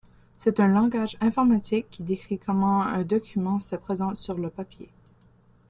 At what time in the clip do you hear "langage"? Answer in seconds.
0.67-1.15